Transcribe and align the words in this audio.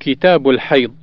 كتاب 0.00 0.48
الحيض. 0.48 0.94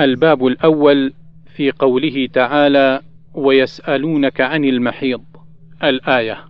الباب 0.00 0.46
الأول 0.46 1.12
في 1.56 1.70
قوله 1.70 2.28
تعالى: 2.32 3.00
ويسألونك 3.34 4.40
عن 4.40 4.64
المحيض 4.64 5.24
الآية 5.84 6.44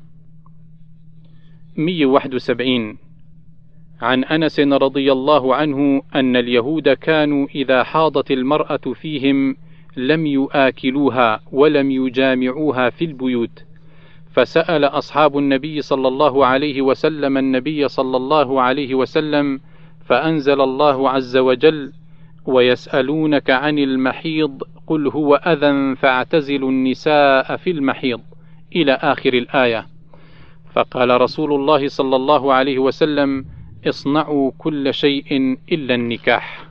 171 1.77 2.99
عن 4.01 4.25
أنس 4.25 4.61
رضي 4.61 5.13
الله 5.13 5.55
عنه 5.55 6.03
أن 6.15 6.37
اليهود 6.37 6.89
كانوا 6.89 7.47
إذا 7.55 7.83
حاضت 7.83 8.31
المرأة 8.31 8.93
فيهم 8.95 9.57
لم 9.97 10.27
يآكلوها 10.27 11.41
ولم 11.53 11.91
يجامعوها 11.91 12.91
في 12.91 13.05
البيوت 13.05 13.65
فسأل 14.33 14.85
أصحاب 14.85 15.39
النبي 15.39 15.83
صلى 15.83 16.09
الله 16.09 16.47
عليه 16.47 16.83
وسلم 16.83 17.39
النبي 17.39 17.89
صلى 17.89 18.17
الله 18.17 18.63
عليه 18.63 18.95
وسلم 18.95 19.61
فأنزل 20.09 20.61
الله 20.61 21.11
عز 21.11 21.37
وجل: 21.37 21.93
ويسألونك 22.47 23.51
عن 23.51 23.79
المحيض 23.79 24.63
قل 24.87 25.09
هو 25.09 25.35
أذى 25.35 25.97
فاعتزلوا 25.97 26.71
النساء 26.71 27.57
في 27.57 27.71
المحيض 27.71 28.21
إلى 28.77 28.93
آخر 28.93 29.35
الآية. 29.35 29.87
فقال 30.73 31.21
رسول 31.21 31.53
الله 31.53 31.89
صلى 31.89 32.17
الله 32.17 32.53
عليه 32.53 32.79
وسلم: 32.79 33.45
اصنعوا 33.87 34.53
كل 34.59 34.95
شيء 34.95 35.59
إلا 35.73 35.95
النكاح. 35.95 36.65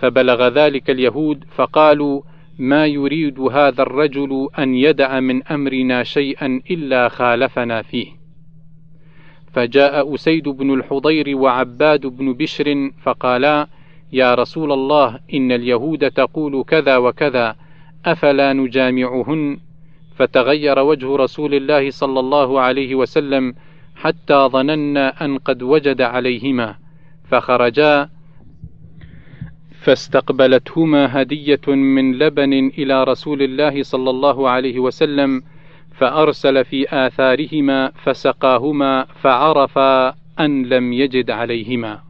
فبلغ 0.00 0.48
ذلك 0.48 0.90
اليهود 0.90 1.44
فقالوا: 1.54 2.22
ما 2.58 2.86
يريد 2.86 3.40
هذا 3.40 3.82
الرجل 3.82 4.48
أن 4.58 4.74
يدع 4.74 5.20
من 5.20 5.42
أمرنا 5.42 6.02
شيئا 6.02 6.60
إلا 6.70 7.08
خالفنا 7.08 7.82
فيه. 7.82 8.19
فجاء 9.52 10.14
أسيد 10.14 10.48
بن 10.48 10.74
الحضير 10.74 11.36
وعباد 11.36 12.06
بن 12.06 12.32
بشر 12.32 12.90
فقالا: 13.02 13.66
يا 14.12 14.34
رسول 14.34 14.72
الله 14.72 15.18
إن 15.34 15.52
اليهود 15.52 16.10
تقول 16.10 16.64
كذا 16.64 16.96
وكذا 16.96 17.56
أفلا 18.04 18.52
نجامعهن؟ 18.52 19.58
فتغير 20.16 20.78
وجه 20.78 21.16
رسول 21.16 21.54
الله 21.54 21.90
صلى 21.90 22.20
الله 22.20 22.60
عليه 22.60 22.94
وسلم 22.94 23.54
حتى 23.96 24.34
ظننا 24.34 25.24
أن 25.24 25.38
قد 25.38 25.62
وجد 25.62 26.02
عليهما، 26.02 26.76
فخرجا 27.30 28.08
فاستقبلتهما 29.80 31.22
هدية 31.22 31.66
من 31.66 32.18
لبن 32.18 32.52
إلى 32.52 33.04
رسول 33.04 33.42
الله 33.42 33.82
صلى 33.82 34.10
الله 34.10 34.48
عليه 34.48 34.78
وسلم 34.78 35.42
فأرسل 36.00 36.64
في 36.64 37.06
آثارهما 37.06 37.90
فسقاهما 37.90 39.04
فعرفا 39.04 40.14
أن 40.40 40.66
لم 40.66 40.92
يجد 40.92 41.30
عليهما. 41.30 42.02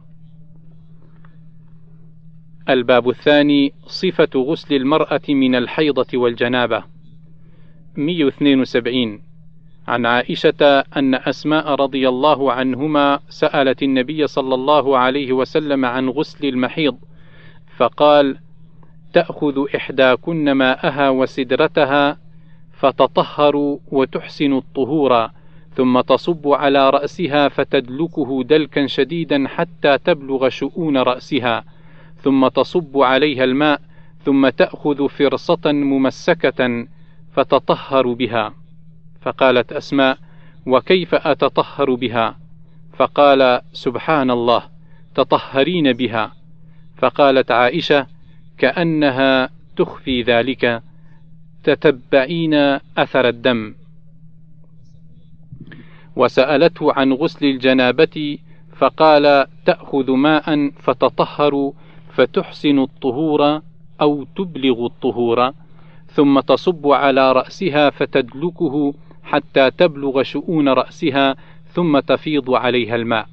الباب 2.69 3.09
الثاني 3.09 3.73
صفة 3.85 4.29
غسل 4.35 4.75
المرأة 4.75 5.21
من 5.29 5.55
الحيضة 5.55 6.07
والجنابة 6.13 6.83
172 7.97 9.21
عن 9.87 10.05
عائشة 10.05 10.83
أن 10.97 11.15
أسماء 11.15 11.75
رضي 11.75 12.09
الله 12.09 12.51
عنهما 12.51 13.19
سألت 13.29 13.83
النبي 13.83 14.27
صلى 14.27 14.55
الله 14.55 14.97
عليه 14.97 15.31
وسلم 15.31 15.85
عن 15.85 16.09
غسل 16.09 16.47
المحيض 16.47 16.97
فقال 17.77 18.37
تأخذ 19.13 19.65
إحداكن 19.75 20.51
ماءها 20.51 21.09
وسدرتها 21.09 22.17
فتطهر 22.81 23.77
وتحسن 23.91 24.53
الطهور 24.53 25.29
ثم 25.75 26.01
تصب 26.01 26.47
على 26.47 26.89
رأسها 26.89 27.49
فتدلكه 27.49 28.43
دلكا 28.43 28.87
شديدا 28.87 29.47
حتى 29.47 29.97
تبلغ 29.97 30.49
شؤون 30.49 30.97
رأسها 30.97 31.63
ثم 32.23 32.47
تصب 32.47 32.97
عليها 32.97 33.43
الماء 33.43 33.81
ثم 34.25 34.49
تأخذ 34.49 35.09
فرصة 35.09 35.71
ممسكة 35.71 36.87
فتطهر 37.33 38.13
بها. 38.13 38.53
فقالت 39.21 39.73
أسماء 39.73 40.17
وكيف 40.65 41.15
أتطهر 41.15 41.93
بها؟ 41.93 42.35
فقال 42.93 43.61
سبحان 43.73 44.31
الله 44.31 44.63
تطهرين 45.15 45.93
بها. 45.93 46.31
فقالت 46.97 47.51
عائشة 47.51 48.07
كأنها 48.57 49.49
تخفي 49.77 50.21
ذلك. 50.21 50.90
تتبعين 51.63 52.53
أثر 52.97 53.29
الدم. 53.29 53.75
وسألته 56.15 56.93
عن 56.93 57.13
غسل 57.13 57.45
الجنابة 57.45 58.37
فقال 58.77 59.45
تأخذ 59.65 60.11
ماء 60.11 60.69
فتطهر 60.69 61.73
فتحسن 62.13 62.79
الطهور 62.79 63.61
أو 64.01 64.23
تبلغ 64.35 64.85
الطهور 64.85 65.53
ثم 66.07 66.39
تصب 66.39 66.87
على 66.87 67.31
رأسها 67.31 67.89
فتدلكه 67.89 68.93
حتى 69.23 69.71
تبلغ 69.71 70.23
شؤون 70.23 70.69
رأسها 70.69 71.35
ثم 71.73 71.99
تفيض 71.99 72.51
عليها 72.51 72.95
الماء. 72.95 73.27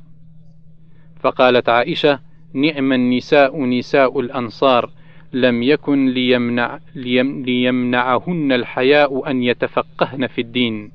فقالت 1.20 1.68
عائشة 1.68 2.20
نعم 2.52 2.92
النساء 2.92 3.64
نساء 3.64 4.20
الأنصار 4.20 4.90
لم 5.32 5.62
يكن 5.62 6.08
ليمنع 6.08 6.80
ليم 6.94 7.42
ليمنعهن 7.44 8.52
الحياء 8.52 9.30
أن 9.30 9.42
يتفقهن 9.42 10.26
في 10.26 10.40
الدين. 10.40 10.92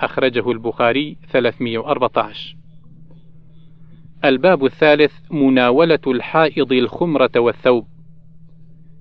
أخرجه 0.00 0.50
البخاري 0.50 1.16
314 1.32 2.56
الباب 4.24 4.64
الثالث 4.64 5.12
مناولة 5.30 5.98
الحائض 6.06 6.72
الخمرة 6.72 7.30
والثوب. 7.36 7.86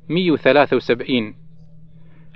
173 0.10 1.34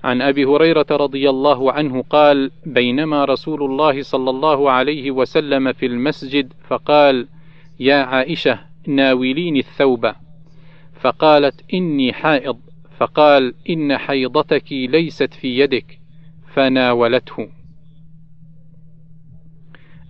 عن 0.03 0.21
أبي 0.21 0.45
هريرة 0.45 0.85
رضي 0.91 1.29
الله 1.29 1.71
عنه 1.71 2.01
قال 2.01 2.51
بينما 2.65 3.25
رسول 3.25 3.63
الله 3.63 4.01
صلى 4.01 4.29
الله 4.29 4.71
عليه 4.71 5.11
وسلم 5.11 5.73
في 5.73 5.85
المسجد 5.85 6.53
فقال 6.67 7.27
يا 7.79 7.95
عائشة 7.95 8.59
ناوليني 8.87 9.59
الثوب 9.59 10.11
فقالت 11.03 11.73
إني 11.73 12.13
حائض 12.13 12.59
فقال 12.97 13.53
إن 13.69 13.97
حيضتك 13.97 14.71
ليست 14.71 15.33
في 15.33 15.59
يدك 15.59 15.99
فناولته. 16.53 17.49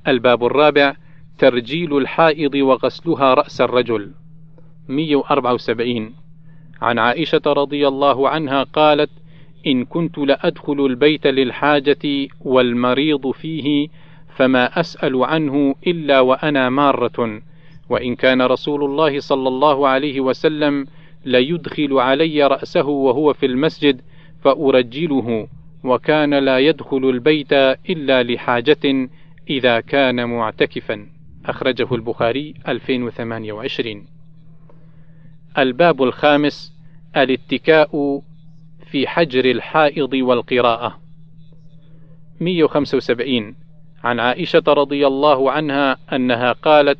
الباب 0.07 0.45
الرابع 0.45 0.95
ترجيل 1.37 1.97
الحائض 1.97 2.55
وغسلها 2.55 3.33
رأس 3.33 3.61
الرجل. 3.61 4.11
174 4.87 6.13
عن 6.81 6.99
عائشة 6.99 7.41
رضي 7.47 7.87
الله 7.87 8.29
عنها 8.29 8.63
قالت 8.63 9.09
إن 9.67 9.85
كنت 9.85 10.17
لأدخل 10.17 10.85
البيت 10.85 11.27
للحاجة 11.27 12.27
والمريض 12.41 13.31
فيه 13.31 13.87
فما 14.35 14.79
أسأل 14.79 15.23
عنه 15.23 15.75
إلا 15.87 16.19
وأنا 16.19 16.69
مارة. 16.69 17.41
وإن 17.89 18.15
كان 18.15 18.41
رسول 18.41 18.83
الله 18.83 19.19
صلى 19.19 19.47
الله 19.47 19.87
عليه 19.87 20.21
وسلم 20.21 20.85
ليدخل 21.25 21.93
علي 21.99 22.47
رأسه 22.47 22.87
وهو 22.87 23.33
في 23.33 23.45
المسجد 23.45 24.01
فأرجله 24.41 25.47
وكان 25.83 26.33
لا 26.33 26.59
يدخل 26.59 27.09
البيت 27.09 27.53
إلا 27.89 28.23
لحاجة 28.23 29.09
إذا 29.49 29.79
كان 29.79 30.29
معتكفا. 30.29 31.07
أخرجه 31.45 31.95
البخاري 31.95 32.53
2028 32.67 34.05
الباب 35.57 36.03
الخامس 36.03 36.73
الاتكاء 37.17 38.21
في 38.91 39.07
حجر 39.07 39.45
الحائض 39.45 40.13
والقراءة. 40.13 40.99
175 42.39 43.55
عن 44.03 44.19
عائشة 44.19 44.63
رضي 44.67 45.07
الله 45.07 45.51
عنها 45.51 45.97
أنها 46.13 46.51
قالت 46.51 46.97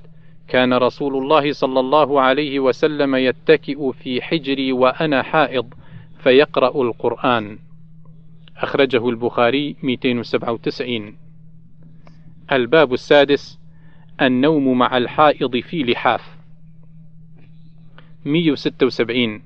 كان 0.48 0.74
رسول 0.74 1.18
الله 1.18 1.52
صلى 1.52 1.80
الله 1.80 2.22
عليه 2.22 2.60
وسلم 2.60 3.16
يتكئ 3.16 3.92
في 3.92 4.22
حجري 4.22 4.72
وأنا 4.72 5.24
حائض 5.24 5.74
فيقرأ 6.24 6.82
القرآن. 6.82 7.60
أخرجه 8.58 9.10
البخاري 9.10 9.76
297 9.84 11.18
الباب 12.52 12.94
السادس 12.94 13.60
النوم 14.22 14.78
مع 14.78 14.98
الحائض 14.98 15.58
في 15.58 15.84
لحاف. 15.84 16.38
176 18.26 19.42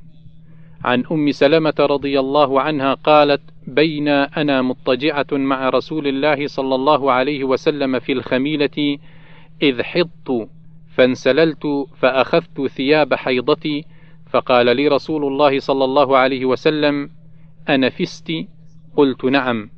عن 0.83 1.03
أم 1.11 1.31
سلمة 1.31 1.73
رضي 1.79 2.19
الله 2.19 2.61
عنها 2.61 2.93
قالت 2.93 3.41
بين 3.67 4.07
أنا 4.07 4.61
مضطجعة 4.61 5.27
مع 5.31 5.69
رسول 5.69 6.07
الله 6.07 6.47
صلى 6.47 6.75
الله 6.75 7.11
عليه 7.11 7.43
وسلم 7.43 7.99
في 7.99 8.11
الخميلة 8.11 8.97
إذ 9.61 9.83
حضت 9.83 10.49
فانسللت 10.97 11.67
فأخذت 11.99 12.61
ثياب 12.67 13.13
حيضتي 13.13 13.85
فقال 14.29 14.75
لي 14.75 14.87
رسول 14.87 15.25
الله 15.25 15.59
صلى 15.59 15.85
الله 15.85 16.17
عليه 16.17 16.45
وسلم 16.45 17.09
أنفست 17.69 18.31
قلت 18.95 19.25
نعم. 19.25 19.69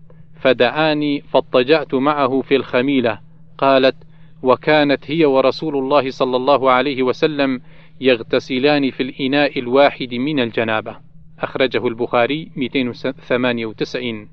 فدعاني 0.41 1.21
فاضطجعت 1.21 1.93
معه 1.93 2.41
في 2.41 2.55
الخميلة. 2.55 3.19
قالت 3.57 3.95
وكانت 4.43 5.11
هي 5.11 5.25
ورسول 5.25 5.77
الله 5.77 6.11
صلى 6.11 6.35
الله 6.35 6.71
عليه 6.71 7.03
وسلم 7.03 7.61
يغتسلان 8.01 8.91
في 8.91 9.03
الإناء 9.03 9.59
الواحد 9.59 10.13
من 10.13 10.39
الجنابة. 10.39 10.97
أخرجه 11.39 11.87
البخاري 11.87 12.51
298 12.55 14.29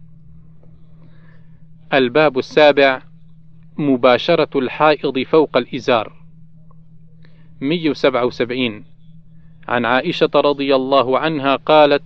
الباب 1.95 2.39
السابع 2.39 3.03
مباشرة 3.79 4.59
الحائض 4.59 5.19
فوق 5.19 5.57
الإزار. 5.57 6.26
177 7.61 8.85
عن 9.69 9.85
عائشة 9.85 10.31
رضي 10.35 10.75
الله 10.75 11.19
عنها 11.19 11.57
قالت: 11.57 12.03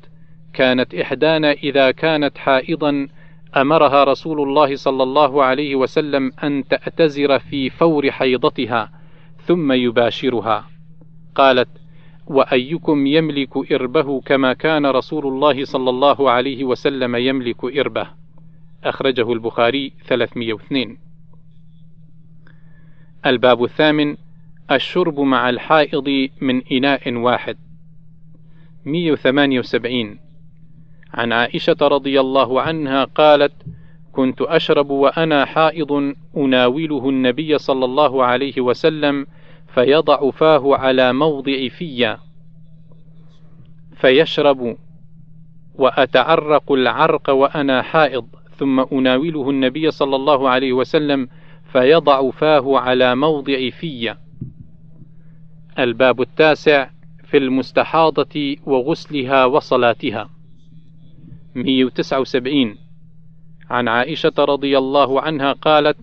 كانت 0.52 0.94
إحدانا 0.94 1.52
إذا 1.52 1.90
كانت 1.90 2.38
حائضا 2.38 3.08
أمرها 3.56 4.04
رسول 4.04 4.40
الله 4.48 4.76
صلى 4.76 5.02
الله 5.02 5.44
عليه 5.44 5.76
وسلم 5.76 6.32
أن 6.44 6.64
تأتزر 6.68 7.38
في 7.38 7.70
فور 7.70 8.10
حيضتها 8.10 8.92
ثم 9.46 9.72
يباشرها. 9.72 10.70
قالت: 11.34 11.68
وأيكم 12.26 13.06
يملك 13.06 13.72
إربه 13.72 14.20
كما 14.20 14.52
كان 14.52 14.86
رسول 14.86 15.26
الله 15.26 15.64
صلى 15.64 15.90
الله 15.90 16.30
عليه 16.30 16.64
وسلم 16.64 17.16
يملك 17.16 17.64
إربه. 17.64 18.06
أخرجه 18.84 19.32
البخاري 19.32 19.92
302. 20.06 20.98
الباب 23.26 23.64
الثامن 23.64 24.16
الشرب 24.72 25.20
مع 25.20 25.50
الحائض 25.50 26.28
من 26.40 26.62
إناء 26.72 27.12
واحد. 27.12 27.56
178 28.84 30.18
عن 31.14 31.32
عائشة 31.32 31.76
رضي 31.82 32.20
الله 32.20 32.60
عنها 32.60 33.04
قالت 33.04 33.52
كنت 34.12 34.42
أشرب 34.42 34.90
وأنا 34.90 35.44
حائض 35.44 36.14
أناوله 36.36 37.08
النبي 37.08 37.58
صلى 37.58 37.84
الله 37.84 38.24
عليه 38.24 38.60
وسلم 38.60 39.26
فيضع 39.74 40.30
فاه 40.30 40.76
على 40.76 41.12
موضع 41.12 41.68
فيا. 41.68 42.18
فيشرب 43.96 44.76
وأتعرق 45.74 46.72
العرق 46.72 47.30
وأنا 47.30 47.82
حائض 47.82 48.26
ثم 48.56 48.80
أناوله 48.80 49.50
النبي 49.50 49.90
صلى 49.90 50.16
الله 50.16 50.48
عليه 50.48 50.72
وسلم 50.72 51.28
فيضع 51.72 52.30
فاه 52.30 52.78
على 52.78 53.14
موضع 53.14 53.70
فيا. 53.70 54.18
الباب 55.84 56.20
التاسع 56.20 56.90
في 57.24 57.36
المستحاضة 57.36 58.56
وغسلها 58.66 59.44
وصلاتها. 59.44 60.30
179 61.54 62.76
عن 63.70 63.88
عائشة 63.88 64.32
رضي 64.38 64.78
الله 64.78 65.20
عنها 65.20 65.52
قالت 65.52 65.96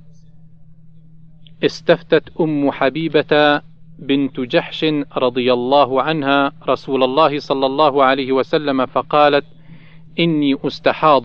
استفتت 1.63 2.41
أم 2.41 2.71
حبيبة 2.71 3.61
بنت 3.99 4.39
جحش 4.39 4.85
رضي 5.17 5.53
الله 5.53 6.01
عنها 6.01 6.51
رسول 6.69 7.03
الله 7.03 7.39
صلى 7.39 7.65
الله 7.65 8.03
عليه 8.03 8.31
وسلم 8.31 8.85
فقالت 8.85 9.45
إني 10.19 10.55
أستحاض. 10.63 11.23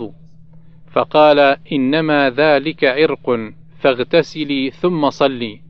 فقال 0.92 1.38
إنما 1.72 2.30
ذلك 2.30 2.84
عرق 2.84 3.52
فاغتسلي 3.80 4.70
ثم 4.70 5.10
صلي. 5.10 5.60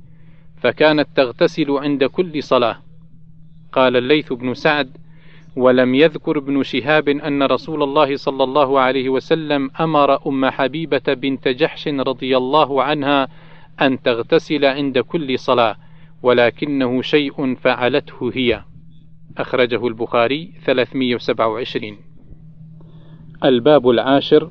فكانت 0.63 1.09
تغتسل 1.17 1.71
عند 1.71 2.05
كل 2.05 2.43
صلاة. 2.43 2.77
قال 3.73 3.97
الليث 3.97 4.33
بن 4.33 4.55
سعد 4.55 4.97
ولم 5.57 5.95
يذكر 5.95 6.39
ابن 6.39 6.63
شهاب 6.63 7.09
أن 7.09 7.43
رسول 7.43 7.83
الله 7.83 8.17
صلى 8.17 8.45
الله 8.45 8.81
عليه 8.81 9.09
وسلم 9.09 9.71
أمر 9.81 10.27
أم 10.27 10.47
حبيبة 10.47 11.03
بنت 11.09 11.49
جحش 11.49 11.89
رضي 11.89 12.37
الله 12.37 12.83
عنها 12.83 13.29
أن 13.81 14.03
تغتسل 14.03 14.65
عند 14.65 14.99
كل 14.99 15.39
صلاة 15.39 15.77
ولكنه 16.23 17.03
شيء 17.03 17.55
فعلته 17.55 18.31
هي. 18.35 18.65
أخرجه 19.39 19.87
البخاري 19.87 20.53
327 20.65 21.97
الباب 23.45 23.91
العاشر 23.91 24.51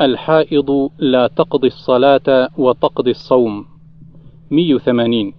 الحائض 0.00 0.90
لا 0.98 1.26
تقضي 1.26 1.66
الصلاة 1.66 2.48
وتقضي 2.56 3.10
الصوم. 3.10 3.69
180 4.50 5.32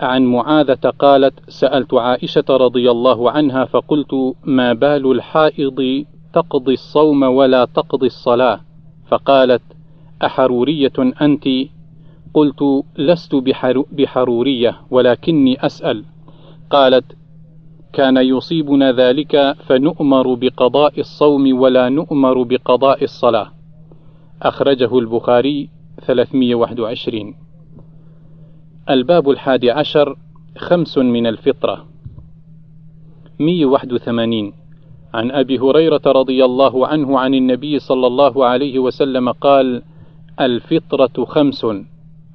عن 0.00 0.24
معاذة 0.24 0.90
قالت: 0.98 1.50
سألت 1.50 1.94
عائشة 1.94 2.44
رضي 2.50 2.90
الله 2.90 3.30
عنها 3.30 3.64
فقلت: 3.64 4.34
ما 4.44 4.72
بال 4.72 5.10
الحائض 5.12 6.04
تقضي 6.32 6.72
الصوم 6.72 7.22
ولا 7.22 7.64
تقضي 7.64 8.06
الصلاة؟ 8.06 8.60
فقالت: 9.08 9.62
أحرورية 10.24 10.92
أنت؟ 10.98 11.48
قلت: 12.34 12.84
لست 12.98 13.34
بحرورية 13.92 14.76
ولكني 14.90 15.66
أسأل. 15.66 16.04
قالت: 16.70 17.04
كان 17.92 18.16
يصيبنا 18.16 18.92
ذلك 18.92 19.56
فنؤمر 19.66 20.34
بقضاء 20.34 21.00
الصوم 21.00 21.60
ولا 21.60 21.88
نؤمر 21.88 22.42
بقضاء 22.42 23.04
الصلاة. 23.04 23.52
أخرجه 24.42 24.98
البخاري 24.98 25.70
321 26.06 27.49
الباب 28.90 29.30
الحادي 29.30 29.70
عشر 29.70 30.16
خمس 30.58 30.98
من 30.98 31.26
الفطرة. 31.26 31.86
181 33.38 34.52
عن 35.14 35.30
أبي 35.30 35.58
هريرة 35.58 36.02
رضي 36.06 36.44
الله 36.44 36.86
عنه 36.86 37.18
عن 37.18 37.34
النبي 37.34 37.78
صلى 37.78 38.06
الله 38.06 38.46
عليه 38.46 38.78
وسلم 38.78 39.32
قال 39.32 39.82
الفطرة 40.40 41.24
خمس 41.24 41.66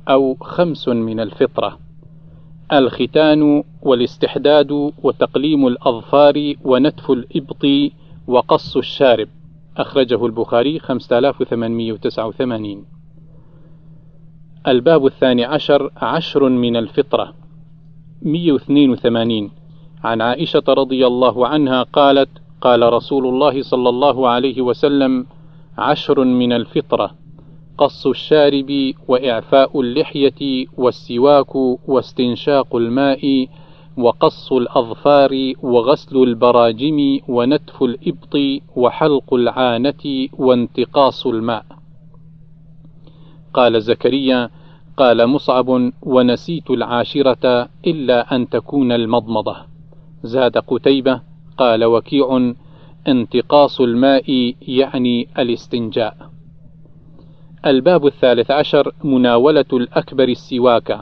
أو 0.09 0.37
خمس 0.41 0.87
من 0.87 1.19
الفطرة. 1.19 1.79
الختان 2.73 3.63
والاستحداد 3.81 4.91
وتقليم 5.03 5.67
الأظفار 5.67 6.53
ونتف 6.63 7.11
الإبط 7.11 7.65
وقص 8.27 8.77
الشارب. 8.77 9.27
أخرجه 9.77 10.25
البخاري 10.25 10.79
5889 10.79 12.85
الباب 14.67 15.05
الثاني 15.05 15.45
عشر 15.45 15.91
عشر 15.97 16.49
من 16.49 16.75
الفطرة. 16.75 17.33
182 18.21 19.51
عن 20.03 20.21
عائشة 20.21 20.63
رضي 20.69 21.07
الله 21.07 21.47
عنها 21.47 21.83
قالت 21.83 22.29
قال 22.61 22.93
رسول 22.93 23.27
الله 23.27 23.61
صلى 23.61 23.89
الله 23.89 24.29
عليه 24.29 24.61
وسلم 24.61 25.25
عشر 25.77 26.23
من 26.23 26.53
الفطرة. 26.53 27.11
قص 27.77 28.07
الشارب 28.07 28.93
وإعفاء 29.07 29.81
اللحية 29.81 30.65
والسواك 30.77 31.55
واستنشاق 31.87 32.75
الماء 32.75 33.47
وقص 33.97 34.51
الأظفار 34.53 35.53
وغسل 35.63 36.17
البراجم 36.17 37.19
ونتف 37.27 37.83
الإبط 37.83 38.35
وحلق 38.75 39.33
العانة 39.33 40.27
وانتقاص 40.39 41.27
الماء. 41.27 41.65
قال 43.55 43.81
زكريا 43.81 44.49
قال 44.97 45.27
مصعب 45.27 45.91
ونسيت 46.01 46.69
العاشرة 46.69 47.69
إلا 47.87 48.35
أن 48.35 48.49
تكون 48.49 48.91
المضمضة. 48.91 49.55
زاد 50.23 50.57
قتيبة 50.57 51.21
قال 51.57 51.85
وكيع 51.85 52.53
انتقاص 53.07 53.81
الماء 53.81 54.55
يعني 54.67 55.27
الاستنجاء. 55.39 56.17
الباب 57.65 58.05
الثالث 58.05 58.51
عشر 58.51 58.91
مناولة 59.03 59.65
الأكبر 59.73 60.29
السواك. 60.29 60.99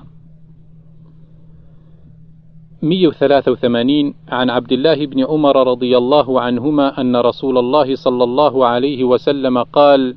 183 2.81 4.13
عن 4.29 4.49
عبد 4.49 4.71
الله 4.71 5.05
بن 5.05 5.25
عمر 5.25 5.67
رضي 5.67 5.97
الله 5.97 6.41
عنهما 6.41 7.01
أن 7.01 7.15
رسول 7.15 7.57
الله 7.57 7.95
صلى 7.95 8.23
الله 8.23 8.65
عليه 8.65 9.03
وسلم 9.03 9.63
قال: 9.63 10.15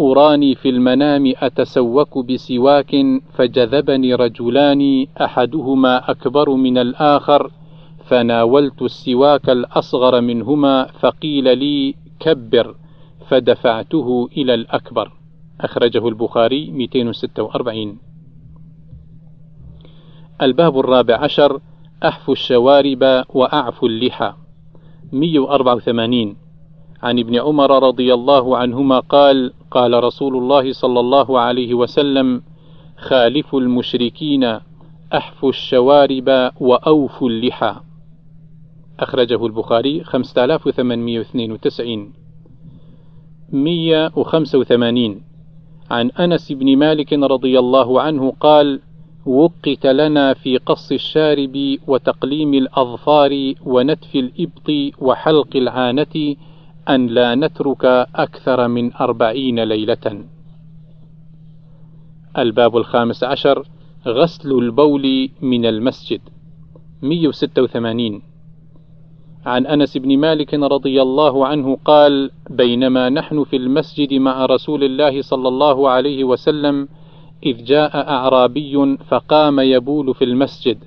أراني 0.00 0.54
في 0.54 0.68
المنام 0.68 1.32
أتسوك 1.36 2.18
بسواك 2.18 2.96
فجذبني 3.34 4.14
رجلان 4.14 5.06
أحدهما 5.20 6.10
أكبر 6.10 6.50
من 6.50 6.78
الآخر 6.78 7.50
فناولت 8.04 8.82
السواك 8.82 9.50
الأصغر 9.50 10.20
منهما 10.20 10.86
فقيل 11.00 11.58
لي 11.58 11.94
كبر 12.20 12.74
فدفعته 13.28 14.28
إلى 14.36 14.54
الأكبر. 14.54 15.12
أخرجه 15.60 16.08
البخاري 16.08 16.70
246 16.70 17.98
الباب 20.42 20.78
الرابع 20.78 21.16
عشر 21.16 21.60
أحف 22.04 22.30
الشوارب 22.30 23.24
وأعف 23.34 23.84
اللحى. 23.84 24.32
184 25.12 26.36
عن 27.02 27.18
ابن 27.18 27.36
عمر 27.36 27.82
رضي 27.88 28.14
الله 28.14 28.56
عنهما 28.56 29.00
قال 29.00 29.52
قال 29.70 30.04
رسول 30.04 30.36
الله 30.36 30.72
صلى 30.72 31.00
الله 31.00 31.40
عليه 31.40 31.74
وسلم 31.74 32.42
خالفوا 32.98 33.60
المشركين 33.60 34.58
أحفوا 35.14 35.48
الشوارب 35.48 36.50
وأوفوا 36.60 37.28
اللحى. 37.28 37.74
أخرجه 39.00 39.46
البخاري 39.46 40.04
5892 40.04 42.12
185 43.52 45.22
عن 45.90 46.10
أنس 46.10 46.52
بن 46.52 46.76
مالك 46.76 47.12
رضي 47.12 47.58
الله 47.58 48.00
عنه 48.00 48.32
قال 48.40 48.80
وقت 49.26 49.86
لنا 49.86 50.34
في 50.34 50.56
قص 50.56 50.92
الشارب 50.92 51.78
وتقليم 51.86 52.54
الأظفار 52.54 53.54
ونتف 53.66 54.16
الإبط 54.16 54.70
وحلق 54.98 55.56
العانة 55.56 56.36
أن 56.88 57.06
لا 57.06 57.34
نترك 57.34 57.84
أكثر 58.14 58.68
من 58.68 58.92
أربعين 58.94 59.64
ليلة. 59.64 60.24
الباب 62.38 62.76
الخامس 62.76 63.24
عشر 63.24 63.66
غسل 64.06 64.52
البول 64.52 65.30
من 65.42 65.66
المسجد 65.66 66.20
186 67.02 68.22
عن 69.46 69.66
أنس 69.66 69.96
بن 69.96 70.18
مالك 70.18 70.54
رضي 70.54 71.02
الله 71.02 71.46
عنه 71.46 71.78
قال 71.84 72.30
بينما 72.50 73.08
نحن 73.08 73.44
في 73.44 73.56
المسجد 73.56 74.14
مع 74.14 74.46
رسول 74.46 74.84
الله 74.84 75.22
صلى 75.22 75.48
الله 75.48 75.90
عليه 75.90 76.24
وسلم 76.24 76.88
إذ 77.46 77.64
جاء 77.64 78.08
أعرابي 78.08 78.96
فقام 79.08 79.60
يبول 79.60 80.14
في 80.14 80.24
المسجد 80.24 80.78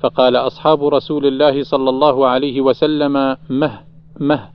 فقال 0.00 0.36
أصحاب 0.36 0.84
رسول 0.84 1.26
الله 1.26 1.62
صلى 1.62 1.90
الله 1.90 2.26
عليه 2.26 2.60
وسلم 2.60 3.36
مه 3.50 3.80
مه 4.20 4.53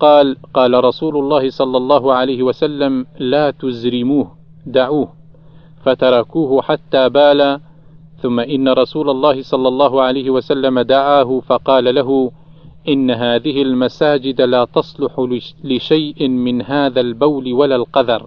قال 0.00 0.36
قال 0.54 0.84
رسول 0.84 1.16
الله 1.16 1.50
صلى 1.50 1.76
الله 1.76 2.12
عليه 2.12 2.42
وسلم 2.42 3.06
لا 3.18 3.50
تزرموه 3.50 4.32
دعوه 4.66 5.12
فتركوه 5.84 6.62
حتى 6.62 7.08
بال 7.08 7.60
ثم 8.22 8.40
إن 8.40 8.68
رسول 8.68 9.10
الله 9.10 9.42
صلى 9.42 9.68
الله 9.68 10.02
عليه 10.02 10.30
وسلم 10.30 10.80
دعاه 10.80 11.40
فقال 11.40 11.94
له 11.94 12.32
إن 12.88 13.10
هذه 13.10 13.62
المساجد 13.62 14.40
لا 14.40 14.64
تصلح 14.64 15.26
لشيء 15.64 16.28
من 16.28 16.62
هذا 16.62 17.00
البول 17.00 17.52
ولا 17.52 17.76
القذر، 17.76 18.26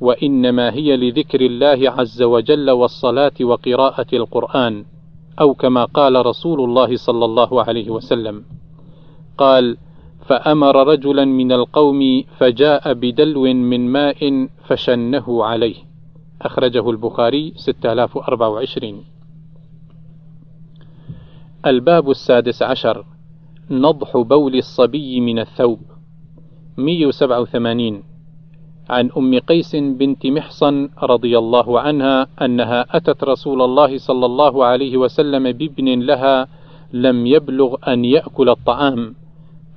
وإنما 0.00 0.72
هي 0.72 0.96
لذكر 0.96 1.40
الله 1.40 1.90
عز 1.90 2.22
وجل 2.22 2.70
والصلاة 2.70 3.32
وقراءة 3.40 4.06
القرآن، 4.12 4.84
أو 5.40 5.54
كما 5.54 5.84
قال 5.84 6.26
رسول 6.26 6.60
الله 6.60 6.96
صلى 6.96 7.24
الله 7.24 7.62
عليه 7.62 7.90
وسلم. 7.90 8.44
قال: 9.38 9.76
فأمر 10.26 10.86
رجلا 10.86 11.24
من 11.24 11.52
القوم 11.52 12.24
فجاء 12.38 12.92
بدلو 12.92 13.42
من 13.42 13.88
ماء 13.88 14.48
فشنه 14.64 15.44
عليه. 15.44 15.76
أخرجه 16.42 16.90
البخاري 16.90 17.52
6024 17.56 19.04
الباب 21.66 22.10
السادس 22.10 22.62
عشر. 22.62 23.04
نضح 23.70 24.16
بول 24.16 24.54
الصبي 24.56 25.20
من 25.20 25.38
الثوب. 25.38 25.80
187 26.76 28.02
عن 28.90 29.10
أم 29.16 29.38
قيس 29.38 29.76
بنت 29.76 30.26
محصن 30.26 30.88
رضي 31.02 31.38
الله 31.38 31.80
عنها 31.80 32.26
أنها 32.42 32.96
أتت 32.96 33.24
رسول 33.24 33.62
الله 33.62 33.98
صلى 33.98 34.26
الله 34.26 34.64
عليه 34.64 34.96
وسلم 34.96 35.52
بابن 35.52 36.00
لها 36.00 36.48
لم 36.92 37.26
يبلغ 37.26 37.76
أن 37.88 38.04
يأكل 38.04 38.48
الطعام. 38.48 39.14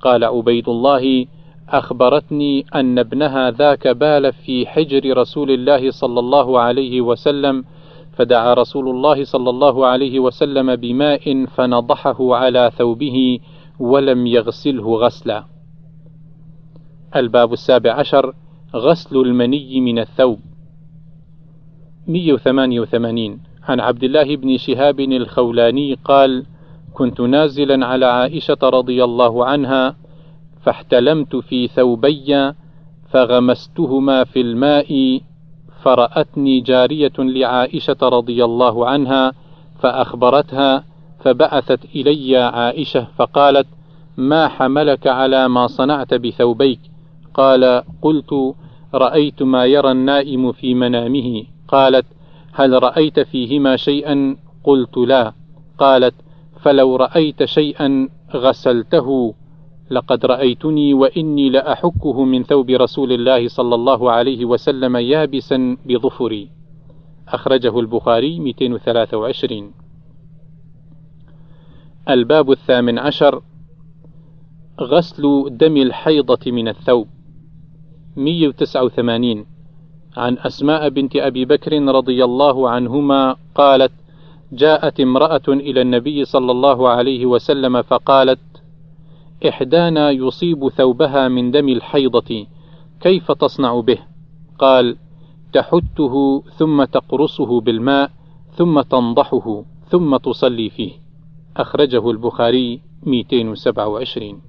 قال 0.02 0.24
عبيد 0.24 0.68
الله 0.68 1.26
أخبرتني 1.68 2.64
أن 2.74 2.98
ابنها 2.98 3.50
ذاك 3.50 3.88
بال 3.88 4.32
في 4.32 4.66
حجر 4.66 5.16
رسول 5.16 5.50
الله 5.50 5.90
صلى 5.90 6.20
الله 6.20 6.60
عليه 6.60 7.00
وسلم 7.00 7.64
فدعا 8.12 8.54
رسول 8.54 8.88
الله 8.88 9.24
صلى 9.24 9.50
الله 9.50 9.86
عليه 9.86 10.20
وسلم 10.20 10.76
بماء 10.76 11.44
فنضحه 11.44 12.34
على 12.36 12.70
ثوبه 12.76 13.38
ولم 13.78 14.26
يغسله 14.26 14.96
غسلا. 14.96 15.44
الباب 17.16 17.52
السابع 17.52 17.92
عشر 17.92 18.34
غسل 18.74 19.16
المني 19.16 19.80
من 19.80 19.98
الثوب. 19.98 20.40
188 22.08 23.40
عن 23.68 23.80
عبد 23.80 24.04
الله 24.04 24.36
بن 24.36 24.56
شهاب 24.56 25.00
الخولاني 25.00 25.94
قال 25.94 26.44
كنت 26.98 27.20
نازلا 27.20 27.86
على 27.86 28.06
عائشة 28.06 28.58
رضي 28.62 29.04
الله 29.04 29.44
عنها 29.44 29.96
فاحتلمت 30.62 31.36
في 31.36 31.68
ثوبي 31.68 32.52
فغمستهما 33.10 34.24
في 34.24 34.40
الماء 34.40 35.20
فرأتني 35.82 36.60
جارية 36.60 37.12
لعائشة 37.18 37.96
رضي 38.02 38.44
الله 38.44 38.88
عنها 38.88 39.32
فأخبرتها 39.80 40.84
فبعثت 41.20 41.84
إلي 41.94 42.36
عائشة 42.36 43.06
فقالت 43.16 43.66
ما 44.16 44.48
حملك 44.48 45.06
على 45.06 45.48
ما 45.48 45.66
صنعت 45.66 46.14
بثوبيك؟ 46.14 46.80
قال 47.34 47.82
قلت 48.02 48.54
رأيت 48.94 49.42
ما 49.42 49.66
يرى 49.66 49.90
النائم 49.90 50.52
في 50.52 50.74
منامه. 50.74 51.42
قالت 51.68 52.06
هل 52.52 52.82
رأيت 52.82 53.20
فيهما 53.20 53.76
شيئا؟ 53.76 54.36
قلت 54.64 54.96
لا. 54.96 55.32
قالت 55.78 56.14
فلو 56.60 56.96
رأيت 56.96 57.44
شيئا 57.44 58.08
غسلته 58.34 59.34
لقد 59.90 60.26
رأيتني 60.26 60.94
وإني 60.94 61.50
لأحكه 61.50 62.24
من 62.24 62.42
ثوب 62.44 62.70
رسول 62.70 63.12
الله 63.12 63.48
صلى 63.48 63.74
الله 63.74 64.10
عليه 64.10 64.44
وسلم 64.44 64.96
يابسا 64.96 65.76
بظفري. 65.86 66.48
أخرجه 67.28 67.80
البخاري 67.80 68.40
223 68.40 69.72
الباب 72.08 72.50
الثامن 72.50 72.98
عشر. 72.98 73.42
غسل 74.80 75.22
دم 75.50 75.76
الحيضة 75.76 76.50
من 76.52 76.68
الثوب. 76.68 77.08
189 78.16 79.46
عن 80.16 80.38
أسماء 80.38 80.88
بنت 80.88 81.16
أبي 81.16 81.44
بكر 81.44 81.82
رضي 81.82 82.24
الله 82.24 82.70
عنهما 82.70 83.36
قالت 83.54 83.92
جاءت 84.52 85.00
امرأة 85.00 85.42
إلى 85.48 85.80
النبي 85.82 86.24
صلى 86.24 86.52
الله 86.52 86.88
عليه 86.88 87.26
وسلم 87.26 87.82
فقالت 87.82 88.40
إحدانا 89.48 90.10
يصيب 90.10 90.68
ثوبها 90.68 91.28
من 91.28 91.50
دم 91.50 91.68
الحيضة 91.68 92.46
كيف 93.00 93.32
تصنع 93.32 93.80
به؟ 93.80 93.98
قال 94.58 94.96
تحته 95.52 96.42
ثم 96.56 96.84
تقرصه 96.84 97.60
بالماء 97.60 98.10
ثم 98.52 98.80
تنضحه 98.80 99.64
ثم 99.88 100.16
تصلي 100.16 100.70
فيه 100.70 100.92
أخرجه 101.56 102.10
البخاري 102.10 102.80
227 103.06 104.40